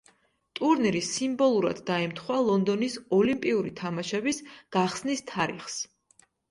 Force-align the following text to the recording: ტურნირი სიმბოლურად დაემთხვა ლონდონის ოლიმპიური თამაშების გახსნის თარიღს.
ტურნირი 0.59 1.01
სიმბოლურად 1.07 1.83
დაემთხვა 1.91 2.39
ლონდონის 2.49 2.99
ოლიმპიური 3.21 3.77
თამაშების 3.83 4.45
გახსნის 4.79 5.27
თარიღს. 5.35 5.83